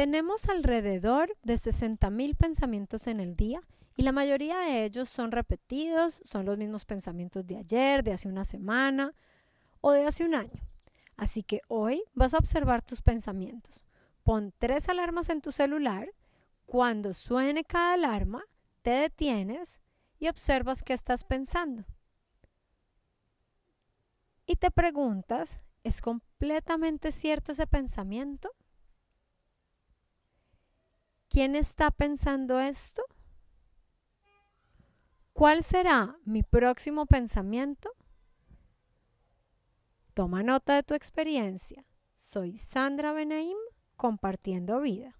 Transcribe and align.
Tenemos 0.00 0.48
alrededor 0.48 1.36
de 1.42 1.56
60.000 1.56 2.34
pensamientos 2.34 3.06
en 3.06 3.20
el 3.20 3.36
día 3.36 3.60
y 3.96 4.02
la 4.02 4.12
mayoría 4.12 4.58
de 4.60 4.86
ellos 4.86 5.10
son 5.10 5.30
repetidos, 5.30 6.22
son 6.24 6.46
los 6.46 6.56
mismos 6.56 6.86
pensamientos 6.86 7.46
de 7.46 7.58
ayer, 7.58 8.02
de 8.02 8.14
hace 8.14 8.26
una 8.26 8.46
semana 8.46 9.12
o 9.82 9.92
de 9.92 10.06
hace 10.06 10.24
un 10.24 10.34
año. 10.34 10.58
Así 11.18 11.42
que 11.42 11.60
hoy 11.68 12.02
vas 12.14 12.32
a 12.32 12.38
observar 12.38 12.80
tus 12.80 13.02
pensamientos. 13.02 13.84
Pon 14.22 14.54
tres 14.56 14.88
alarmas 14.88 15.28
en 15.28 15.42
tu 15.42 15.52
celular. 15.52 16.08
Cuando 16.64 17.12
suene 17.12 17.62
cada 17.62 17.92
alarma, 17.92 18.42
te 18.80 18.92
detienes 18.92 19.80
y 20.18 20.28
observas 20.28 20.82
qué 20.82 20.94
estás 20.94 21.24
pensando. 21.24 21.84
Y 24.46 24.56
te 24.56 24.70
preguntas, 24.70 25.60
¿es 25.84 26.00
completamente 26.00 27.12
cierto 27.12 27.52
ese 27.52 27.66
pensamiento? 27.66 28.50
¿Quién 31.40 31.56
está 31.56 31.90
pensando 31.90 32.60
esto? 32.60 33.02
¿Cuál 35.32 35.62
será 35.64 36.18
mi 36.26 36.42
próximo 36.42 37.06
pensamiento? 37.06 37.90
Toma 40.12 40.42
nota 40.42 40.74
de 40.74 40.82
tu 40.82 40.92
experiencia. 40.92 41.86
Soy 42.12 42.58
Sandra 42.58 43.14
Benaim 43.14 43.56
compartiendo 43.96 44.82
vida. 44.82 45.18